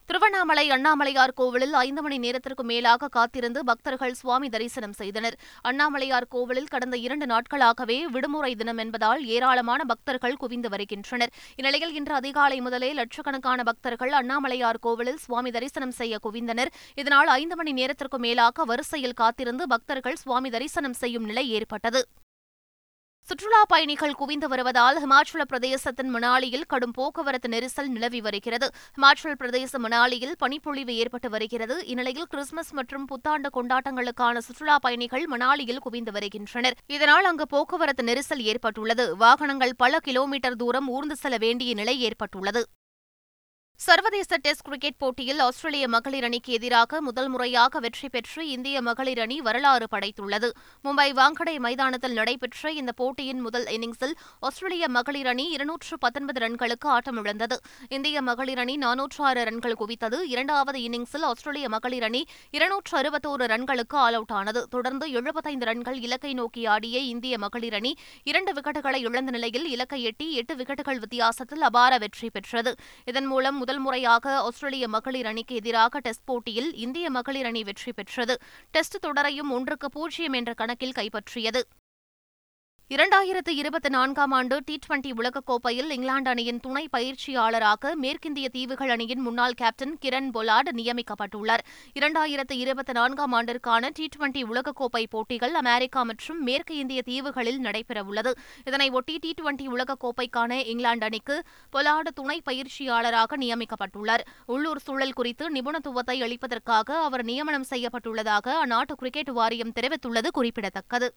திருவண்ணாமலை 0.09 0.71
அண்ணாமலையார் 0.71 1.33
கோவிலில் 1.35 1.73
ஐந்து 1.73 2.03
மணி 2.03 2.19
நேரத்திற்கு 2.19 2.65
மேலாக 2.65 3.09
காத்திருந்து 3.09 3.65
பக்தர்கள் 3.65 4.15
சுவாமி 4.15 4.49
தரிசனம் 4.49 4.93
செய்தனர். 4.93 5.35
அண்ணாமலையார் 5.63 6.27
கோவிலில் 6.29 6.69
கடந்த 6.69 6.97
இரண்டு 6.97 7.27
நாட்களாகவே 7.27 8.07
விடுமுறை 8.07 8.55
தினம் 8.55 8.77
என்பதால் 8.77 9.25
ஏராளமான 9.25 9.85
பக்தர்கள் 9.85 10.37
குவிந்து 10.37 10.69
வருகின்றனர். 10.69 11.33
இந்நிலையில் 11.57 11.95
இன்று 11.95 12.15
அதிகாலை 12.15 12.61
முதலே 12.61 12.93
லட்சக்கணக்கான 12.93 13.63
பக்தர்கள் 13.63 14.13
அண்ணாமலையார் 14.13 14.81
கோவிலில் 14.81 15.19
சுவாமி 15.19 15.51
தரிசனம் 15.51 15.91
செய்ய 15.91 16.19
குவிந்தனர். 16.23 16.73
இதனால் 16.95 17.27
ஐந்து 17.27 17.57
மணி 17.57 17.73
நேரத்திற்கு 17.73 18.19
மேலாக 18.19 18.65
வரிசையில் 18.65 19.19
காத்திருந்து 19.23 19.67
பக்தர்கள் 19.67 20.17
சுவாமி 20.17 20.51
தரிசனம் 20.51 20.93
செய்யும் 20.93 21.25
நிலை 21.25 21.51
ஏற்பட்டது. 21.51 22.03
சுற்றுலா 23.29 23.65
பயணிகள் 23.65 24.15
குவிந்து 24.15 24.49
வருவதால் 24.49 24.99
ஹிமாச்சல 25.05 25.43
பிரதேசத்தின் 25.53 26.11
மணாலியில் 26.15 26.65
கடும் 26.67 26.91
போக்குவரத்து 26.91 27.49
நெரிசல் 27.49 27.87
நிலவி 27.87 28.21
வருகிறது. 28.21 28.71
ஹிமாச்சல 28.97 29.33
பிரதேச 29.39 29.79
மணாலியில் 29.79 30.33
பனிப்பொழிவு 30.39 30.95
ஏற்பட்டு 30.95 31.31
வருகிறது. 31.31 31.87
இந்நிலையில் 31.87 32.27
கிறிஸ்துமஸ் 32.31 32.73
மற்றும் 32.73 33.05
புத்தாண்டு 33.05 33.51
கொண்டாட்டங்களுக்கான 33.57 34.39
சுற்றுலா 34.39 34.79
பயணிகள் 34.79 35.27
மணாலியில் 35.27 35.79
குவிந்து 35.79 36.13
வருகின்றனர். 36.13 36.77
இதனால் 36.87 37.25
அங்கு 37.25 37.47
போக்குவரத்து 37.47 38.05
நெரிசல் 38.05 38.43
ஏற்பட்டுள்ளது. 38.43 39.17
வாகனங்கள் 39.17 39.75
பல 39.77 39.99
கிலோமீட்டர் 39.99 40.57
தூரம் 40.57 40.89
ஊர்ந்து 40.89 41.17
செல்ல 41.17 41.37
வேண்டிய 41.37 41.75
நிலை 41.75 42.01
ஏற்பட்டுள்ளது. 42.01 42.65
சர்வதேச 43.87 44.37
டெஸ்ட் 44.45 44.65
கிரிக்கெட் 44.67 44.97
போட்டியில் 45.03 45.41
ஆஸ்திரேலிய 45.45 45.89
மகளிர் 45.89 46.25
அணிக்கு 46.29 46.51
எதிராக 46.53 47.01
முதல் 47.01 47.29
முறையாக 47.29 47.79
வெற்றி 47.85 48.09
பெற்று 48.09 48.43
இந்திய 48.55 48.81
மகளிர் 48.83 49.21
அணி 49.25 49.37
வரலாறு 49.41 49.87
படைத்துள்ளது. 49.93 50.49
மும்பை 50.85 51.07
வாங்கடை 51.19 51.55
மைதானத்தில் 51.67 52.13
நடைபெற்ற 52.13 52.73
இந்த 52.81 52.93
போட்டியின் 53.01 53.41
முதல் 53.41 53.67
இன்னிங்ஸில் 53.75 54.15
ஆஸ்திரேலிய 54.41 54.89
மகளிர் 54.97 55.27
அணி 55.27 55.45
இருநூற்று 55.51 55.99
பத்தொன்பது 55.99 56.41
ரன்களுக்கு 56.45 56.89
ஆட்டமிழந்தது 56.97 57.59
இந்திய 57.89 58.23
மகளிர் 58.31 58.63
அணி 58.65 58.75
நானூற்று 58.77 59.23
ஆறு 59.29 59.45
ரன்கள் 59.51 59.77
குவித்தது. 59.83 60.21
இரண்டாவது 60.33 60.81
இன்னிங்ஸில் 60.89 61.27
ஆஸ்திரேலிய 61.31 61.69
மகளிர் 61.77 62.07
அணி 62.09 62.25
இருநூற்று 62.51 62.97
அறுபத்தோரு 63.03 63.49
ரன்களுக்கு 63.55 63.99
ஆல் 64.07 64.19
அவுட் 64.21 64.37
ஆனது. 64.41 64.63
தொடர்ந்து 64.75 65.09
எழுபத்தைந்து 65.21 65.71
ரன்கள் 65.71 66.01
இலக்கை 66.09 66.35
நோக்கி 66.41 66.65
ஆடிய 66.75 66.99
இந்திய 67.13 67.39
மகளிர் 67.47 67.79
அணி 67.81 67.95
இரண்டு 68.25 68.55
விக்கெட்டுகளை 68.59 69.03
இழந்த 69.07 69.31
நிலையில் 69.39 69.71
இலக்கை 69.77 70.03
எட்டி 70.03 70.29
எட்டு 70.43 70.57
விக்கெட்டுகள் 70.63 71.03
வித்தியாசத்தில் 71.07 71.65
அபார 71.71 72.03
வெற்றி 72.07 72.31
பெற்றது. 72.37 72.75
இதன் 73.05 73.31
மூலம் 73.33 73.67
முதல் 73.69 73.83
முறையாக 73.87 74.27
ஆஸ்திரேலிய 74.41 74.85
மகளிர் 74.89 75.27
அணிக்கு 75.27 75.55
எதிராக 75.55 76.01
டெஸ்ட் 76.01 76.25
போட்டியில் 76.25 76.69
இந்திய 76.75 77.07
மகளிர் 77.11 77.45
அணி 77.45 77.63
வெற்றி 77.63 77.93
பெற்றது. 77.93 78.35
டெஸ்ட் 78.71 78.97
தொடரையும் 79.07 79.51
ஒன்றுக்கு 79.51 79.89
பூஜ்ஜியம் 79.89 80.33
என்ற 80.33 80.53
கணக்கில் 80.55 80.95
கைப்பற்றியது. 80.99 81.61
இரண்டாயிரத்து 82.95 83.53
இருபத்தி 83.61 83.89
நான்காம் 83.89 84.31
ஆண்டு 84.31 84.61
டி 84.65 84.79
டுவெண்டி 84.85 85.11
உலகக்கோப்பையில் 85.13 85.91
இங்கிலாந்து 85.95 86.31
அணியின் 86.31 86.61
துணை 86.61 86.89
பயிற்சியாளராக 86.97 87.91
மேற்கிந்திய 88.03 88.47
தீவுகள் 88.49 88.89
அணியின் 88.89 89.21
முன்னாள் 89.21 89.53
கேப்டன் 89.53 89.93
கிரண் 90.05 90.31
பொலார்டு 90.37 90.73
நியமிக்கப்பட்டுள்ளார். 90.79 91.63
இரண்டாயிரத்து 92.01 92.53
இருபத்தி 92.53 92.93
நான்காம் 92.93 93.33
ஆண்டிற்கான 93.33 93.91
டி 93.93 94.09
டுவெண்டி 94.17 94.43
உலகக்கோப்பை 94.53 95.05
போட்டிகள் 95.11 95.55
அமெரிக்கா 95.55 96.03
மற்றும் 96.03 96.43
மேற்கு 96.43 96.77
இந்திய 96.77 97.03
தீவுகளில் 97.03 97.61
நடைபெறவுள்ளது. 97.61 98.33
இதனையொட்டி 98.71 99.17
டி 99.21 99.35
டுவெண்டி 99.43 99.69
உலகக்கோப்பைக்கான 99.77 100.65
இங்கிலாந்து 100.65 101.07
அணிக்கு 101.07 101.39
பொலார்டு 101.77 102.13
துணை 102.15 102.41
பயிற்சியாளராக 102.51 103.37
நியமிக்கப்பட்டுள்ளார். 103.37 104.27
உள்ளூர் 104.47 104.85
சூழல் 104.89 105.13
குறித்து 105.13 105.47
நிபுணத்துவத்தை 105.51 106.19
அளிப்பதற்காக 106.23 107.01
அவர் 107.05 107.25
நியமனம் 107.25 107.71
செய்யப்பட்டுள்ளதாக 107.71 108.59
அந்நாட்டு 108.65 108.93
கிரிக்கெட் 108.93 109.31
வாரியம் 109.31 109.77
தெரிவித்துள்ளது 109.81 110.31
குறிப்பிடத்தக்கது. 110.33 111.11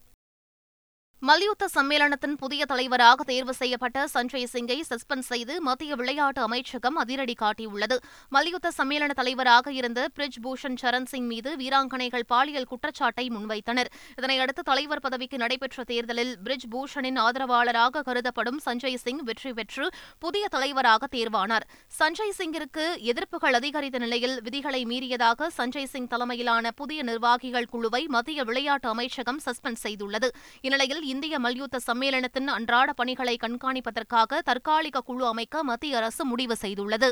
மல்யுத்த 1.30 1.66
சம்மேளனத்தின் 1.74 2.38
புதிய 2.42 2.66
தலைவராக 2.70 3.24
தேர்வு 3.24 3.54
செய்யப்பட்ட 3.54 4.06
சஞ்சய் 4.14 4.46
சிங்கை 4.54 4.78
சஸ்பெண்ட் 4.88 5.26
செய்து 5.28 5.56
மத்திய 5.68 5.96
விளையாட்டு 6.00 6.42
அமைச்சகம் 6.42 6.96
அதிரடி 7.02 7.36
காட்டியுள்ளது. 7.42 7.98
மல்யுத்த 8.36 8.72
சம்மேளன 8.78 9.16
தலைவராக 9.20 9.72
இருந்த 9.72 10.00
பிரிஜ் 10.16 10.40
பூஷன் 10.46 10.78
சரண் 10.82 11.06
சிங் 11.12 11.28
மீது 11.34 11.52
வீராங்கனைகள் 11.60 12.26
பாலியல் 12.32 12.66
குற்றச்சாட்டை 12.72 13.26
முன்வைத்தனர். 13.36 13.92
இதனையடுத்து 14.20 14.64
தலைவர் 14.72 15.04
பதவிக்கு 15.06 15.38
நடைபெற்ற 15.44 15.86
தேர்தலில் 15.92 16.34
பிரிஜ் 16.48 16.66
பூஷனின் 16.74 17.20
ஆதரவாளராக 17.26 18.04
கருதப்படும் 18.08 18.60
சஞ்சய் 18.66 19.00
சிங் 19.04 19.22
வெற்றி 19.30 19.54
பெற்று 19.60 19.86
புதிய 20.26 20.48
தலைவராக 20.48 21.12
தேர்வானார். 21.18 21.68
சஞ்சய் 22.00 22.36
சிங்கிற்கு 22.40 22.88
எதிர்ப்புகள் 23.14 23.60
அதிகரித்த 23.62 24.04
நிலையில் 24.06 24.36
விதிகளை 24.42 24.84
மீறியதாக 24.94 25.52
சஞ்சய் 25.60 25.90
சிங் 25.94 26.12
தலைமையிலான 26.16 26.74
புதிய 26.82 27.04
நிர்வாகிகள் 27.12 27.70
குழுவை 27.76 28.04
மத்திய 28.18 28.44
விளையாட்டு 28.44 28.90
அமைச்சகம் 28.96 29.42
சஸ்பெண்ட் 29.46 29.84
செய்துள்ளது. 29.86 30.30
இந்நிலையில் 30.68 31.10
இந்திய 31.14 31.36
மல்யுத்த 31.40 31.80
சம்மேளனத்தின் 31.88 32.50
அன்றாட 32.58 32.90
பணிகளை 32.94 33.36
கண்காணிப்பதற்காக 33.44 34.40
தற்காலிக 34.50 35.02
குழு 35.02 35.26
அமைக்க 35.26 35.64
மத்திய 35.64 35.98
அரசு 35.98 36.24
முடிவு 36.26 36.56
செய்துள்ளது. 36.62 37.10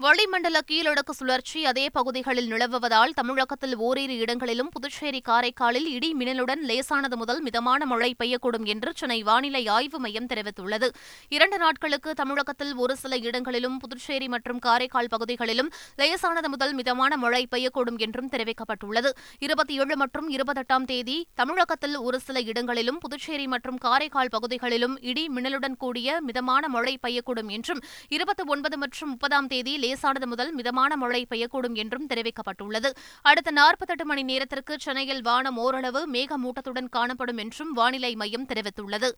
வளிமண்டல 0.00 0.58
கீழடுக்கு 0.68 1.12
சுழற்சி 1.18 1.60
அதே 1.70 1.84
பகுதிகளில் 1.96 2.48
நிலவுவதால் 2.52 3.12
தமிழகத்தில் 3.18 3.74
ஓரிரு 3.86 4.14
இடங்களிலும் 4.22 4.70
புதுச்சேரி 4.74 5.20
காரைக்காலில் 5.28 5.86
இடி 5.96 6.08
மின்னலுடன் 6.20 6.62
லேசானது 6.70 7.16
முதல் 7.20 7.40
மிதமான 7.46 7.86
மழை 7.90 8.08
பெய்யக்கூடும் 8.20 8.66
என்று 8.72 8.90
சென்னை 9.00 9.18
வானிலை 9.28 9.62
ஆய்வு 9.74 9.98
மையம் 10.04 10.26
தெரிவித்துள்ளது. 10.30 10.88
இரண்டு 11.36 11.58
நாட்களுக்கு 11.64 12.12
தமிழகத்தில் 12.20 12.72
ஒரு 12.84 12.96
சில 13.02 13.18
இடங்களிலும் 13.28 13.76
புதுச்சேரி 13.84 14.28
மற்றும் 14.34 14.62
காரைக்கால் 14.66 15.10
பகுதிகளிலும் 15.14 15.70
லேசானது 16.02 16.50
முதல் 16.54 16.74
மிதமான 16.80 17.18
மழை 17.24 17.42
பெய்யக்கூடும் 17.54 18.00
என்றும் 18.06 18.32
தெரிவிக்கப்பட்டுள்ளது. 18.34 19.12
இருபத்தி 19.46 19.76
ஏழு 19.84 19.96
மற்றும் 20.02 20.28
இருபத்தெட்டாம் 20.36 20.88
தேதி 20.92 21.16
தமிழகத்தில் 21.42 21.96
ஒரு 22.08 22.20
சில 22.26 22.40
இடங்களிலும் 22.50 23.00
புதுச்சேரி 23.06 23.48
மற்றும் 23.54 23.80
காரைக்கால் 23.86 24.34
பகுதிகளிலும் 24.36 24.98
இடி 25.12 25.26
மின்னலுடன் 25.36 25.78
கூடிய 25.84 26.18
மிதமான 26.30 26.64
மழை 26.76 26.96
பெய்யக்கூடும் 27.06 27.52
என்றும் 27.58 27.82
இருபத்தி 28.16 28.46
ஒன்பது 28.56 28.76
மற்றும் 28.84 29.12
முப்பதாம் 29.14 29.50
தேதி 29.54 29.76
லேசானது 29.92 30.26
முதல் 30.26 30.52
மிதமான 30.54 30.96
மழை 30.96 31.26
பெய்யக்கூடும் 31.30 31.74
என்றும் 31.74 32.08
தெரிவிக்கப்பட்டுள்ளது. 32.08 32.90
அடுத்த 33.22 33.50
நாற்பத்தெட்டு 33.50 34.04
மணி 34.04 34.22
நேரத்திற்கு 34.22 34.76
சென்னையில் 34.78 35.22
வானம் 35.22 35.60
ஓரளவு 35.66 36.00
மேகமூட்டத்துடன் 36.12 36.88
காணப்படும் 36.88 37.40
என்றும் 37.44 37.72
வானிலை 37.72 38.14
மையம் 38.14 38.48
தெரிவித்துள்ளது. 38.48 39.10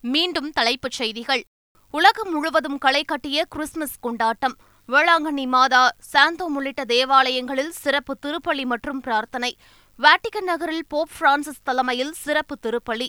மீண்டும் 0.00 0.50
தலைப்புச் 0.50 0.98
செய்திகள். 1.00 1.44
உலகம் 1.90 2.32
முழுவதும் 2.32 2.78
களை 2.78 3.02
கட்டிய 3.04 3.44
கிறிஸ்துமஸ் 3.48 4.00
கொண்டாட்டம். 4.00 4.56
வேளாங்கண்ணி 4.88 5.46
மாதா 5.46 5.82
சாந்தோம் 6.12 6.54
உள்ளிட்ட 6.58 6.84
தேவாலயங்களில் 6.84 7.74
சிறப்பு 7.82 8.16
திருப்பலி 8.26 8.64
மற்றும் 8.64 9.00
பிரார்த்தனை. 9.00 9.56
வாட்டிகன் 10.02 10.48
நகரில் 10.50 10.86
போப் 10.88 11.10
பிரான்சிஸ் 11.18 11.62
தலைமையில் 11.62 12.14
சிறப்பு 12.24 12.56
திருப்பலி. 12.66 13.08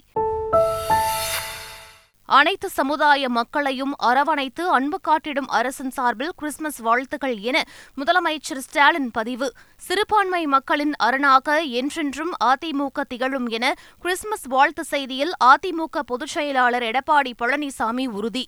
அனைத்து 2.30 2.70
சமுதாய 2.70 3.30
மக்களையும் 3.30 3.94
அரவணைத்து 3.98 4.70
அன்பு 4.70 5.00
காட்டிடும் 5.02 5.48
அரசின் 5.48 5.90
சார்பில் 5.90 6.32
கிறிஸ்துமஸ் 6.36 6.78
வாழ்த்துக்கள் 6.78 7.38
என 7.38 7.64
முதலமைச்சர் 7.98 8.58
ஸ்டாலின் 8.58 9.12
பதிவு. 9.12 9.54
சிறுபான்மை 9.76 10.46
மக்களின் 10.46 10.94
அரணாக 11.04 11.62
என்றென்றும் 11.62 12.34
அதிமுக 12.44 13.02
திகழும் 13.08 13.48
என 13.48 13.74
கிறிஸ்துமஸ் 14.02 14.48
வாழ்த்து 14.48 14.86
செய்தியில் 14.92 15.32
அதிமுக 15.44 16.00
பொதுச் 16.06 16.36
செயலாளர் 16.36 16.84
எடப்பாடி 16.84 17.34
பழனிசாமி 17.42 18.08
உறுதி. 18.08 18.46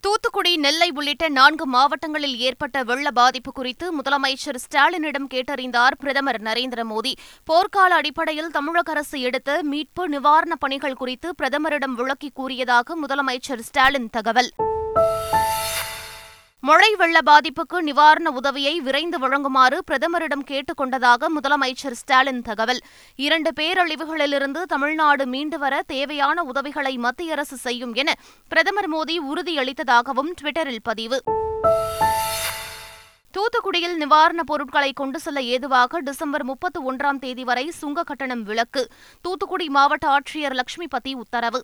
தூத்துக்குடி 0.00 0.56
நெல்லை 0.56 0.90
உள்ளிட்ட 0.94 1.28
நான்கு 1.28 1.66
மாவட்டங்களில் 1.66 2.38
ஏற்பட்ட 2.38 2.82
வெள்ள 2.82 3.10
பாதிப்பு 3.10 3.52
குறித்து 3.52 3.98
முதலமைச்சர் 3.98 4.58
ஸ்டாலினிடம் 4.68 5.26
கேட்டறிந்தார் 5.34 5.94
பிரதமர் 5.98 6.42
நரேந்திர 6.42 6.82
மோடி. 6.90 7.12
போர்க்கால 7.46 7.96
அடிப்படையில் 7.98 8.50
தமிழக 8.50 8.92
அரசு 8.92 9.20
எடுத்த 9.20 9.58
மீட்பு 9.62 10.08
நிவாரணப் 10.08 10.60
பணிகள் 10.60 10.94
குறித்து 10.94 11.34
பிரதமரிடம் 11.42 11.94
விளக்கி 11.94 12.30
கூறியதாக 12.34 12.96
முதலமைச்சர் 13.06 13.58
ஸ்டாலின் 13.58 14.10
தகவல். 14.10 14.52
மழை 16.60 16.94
வெள்ள 16.94 17.18
பாதிப்புக்கு 17.26 17.80
நிவாரண 17.80 18.30
உதவியை 18.30 18.80
விரைந்து 18.80 19.18
வழங்குமாறு 19.18 19.78
பிரதமரிடம் 19.90 20.44
கேட்டுக் 20.44 20.76
கொண்டதாக 20.76 21.28
முதலமைச்சர் 21.30 21.92
ஸ்டாலின் 21.92 22.42
தகவல். 22.42 22.80
இரண்டு 23.16 23.52
பேரழிவுகளிலிருந்து 23.60 24.62
தமிழ்நாடு 24.62 25.26
மீண்டு 25.26 25.58
வர 25.58 25.82
தேவையான 25.86 26.42
உதவிகளை 26.42 26.96
மத்திய 26.96 27.32
அரசு 27.32 27.56
செய்யும் 27.56 27.94
என 27.94 28.14
பிரதமர் 28.48 28.90
மோடி 28.90 29.16
உறுதியளித்ததாகவும் 29.34 30.32
டுவிட்டரில் 30.42 30.78
பதிவு. 30.82 31.22
தூத்துக்குடியில் 33.38 33.96
நிவாரணப் 33.96 34.46
பொருட்களை 34.46 34.92
கொண்டு 34.92 35.20
செல்ல 35.20 35.42
ஏதுவாக 35.42 36.00
டிசம்பர் 36.00 36.44
முப்பத்தி 36.44 36.80
ஒன்றாம் 36.80 37.18
தேதி 37.18 37.44
வரை 37.44 37.70
சுங்க 37.70 38.02
கட்டணம் 38.02 38.42
விலக்கு. 38.42 38.88
தூத்துக்குடி 39.20 39.68
மாவட்ட 39.68 40.18
ஆட்சியர் 40.18 40.60
லட்சுமிபதி 40.60 41.14
உத்தரவு. 41.14 41.62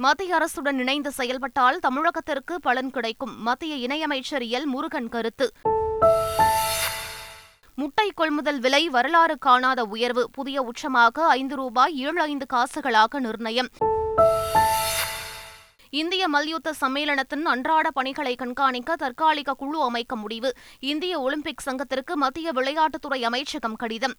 மத்திய 0.00 0.36
அரசுடன் 0.36 0.78
இணைந்து 0.78 1.10
செயல்பட்டால் 1.10 1.78
தமிழகத்திற்கு 1.78 2.54
பலன் 2.60 2.90
கிடைக்கும். 2.90 3.42
மத்திய 3.42 3.86
இணையமைச்சர் 3.86 4.48
எல். 4.50 4.64
முருகன் 4.64 5.08
கருத்து. 5.08 5.52
முட்டை 7.74 8.10
கொள்முதல் 8.14 8.60
விலை 8.60 8.88
வரலாறு 8.88 9.38
காணாத 9.38 9.84
உயர்வு. 9.84 10.30
புதிய 10.30 10.62
உச்சமாக 10.62 11.26
ஐந்து 11.28 11.56
ரூபாய் 11.56 11.98
ஏழு 11.98 12.20
ஐந்து 12.20 12.46
காசுகளாக 12.52 13.18
நிர்ணயம். 13.18 13.68
இந்திய 15.90 16.28
மல்யுத்த 16.28 16.72
சம்மேளனத்தின் 16.80 17.42
அன்றாட 17.42 17.90
பணிகளை 17.90 18.34
கண்காணிக்க 18.34 18.96
தற்காலிக 18.96 19.52
குழு 19.52 19.82
அமைக்க 19.82 20.16
முடிவு. 20.16 20.54
இந்திய 20.78 21.20
ஒலிம்பிக் 21.20 21.60
சங்கத்திற்கு 21.60 22.16
மத்திய 22.16 22.52
விளையாட்டுத்துறை 22.52 23.22
அமைச்சகம் 23.22 23.76
கடிதம். 23.76 24.14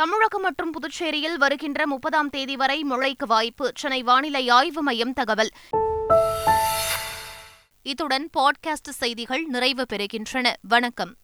தமிழகம் 0.00 0.42
மற்றும் 0.42 0.70
புதுச்சேரியில் 0.70 1.36
வருகின்ற 1.36 1.86
முப்பதாம் 1.86 2.30
தேதி 2.30 2.56
வரை 2.56 2.82
மழைக்கு 2.82 3.26
வாய்ப்பு. 3.26 3.72
சென்னை 3.74 4.02
வானிலை 4.02 4.48
ஆய்வு 4.48 4.82
மையம் 4.82 5.12
தகவல். 5.12 5.50
இத்துடன் 7.82 8.30
பாட்காஸ்ட் 8.38 8.88
செய்திகள் 8.88 9.44
நிறைவு 9.44 9.86
பெறுகின்றன. 9.92 10.52
வணக்கம். 10.60 11.16